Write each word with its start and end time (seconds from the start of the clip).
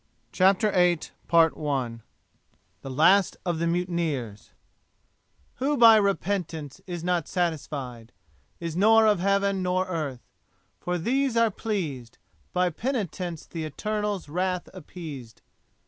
CHAPTER 0.31 0.71
VIII 0.71 0.99
THE 1.29 2.89
LAST 2.89 3.37
OF 3.45 3.59
THE 3.59 3.67
MUTINEERS 3.67 4.49
Who 5.57 5.77
by 5.77 5.95
repentance 5.97 6.81
is 6.87 7.03
not 7.03 7.27
satisfied, 7.27 8.11
Is 8.59 8.75
nor 8.75 9.05
of 9.05 9.19
heaven 9.19 9.61
nor 9.61 9.85
earth; 9.85 10.25
for 10.79 10.97
these 10.97 11.37
are 11.37 11.51
pleased; 11.51 12.17
By 12.51 12.71
penitence 12.71 13.45
th' 13.45 13.57
Eternal's 13.57 14.27
wrath's 14.27 14.69
appeased. 14.73 15.43